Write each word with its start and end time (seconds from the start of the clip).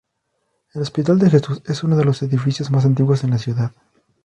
El 0.73 0.81
hospital 0.81 1.19
de 1.19 1.29
Jesús 1.29 1.61
es 1.67 1.83
uno 1.83 1.95
de 1.95 2.03
los 2.05 2.23
edificios 2.23 2.71
más 2.71 2.85
antiguos 2.85 3.23
en 3.23 3.29
la 3.29 3.37
ciudad. 3.37 3.71